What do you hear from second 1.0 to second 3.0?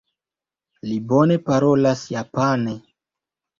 bone parolas japane.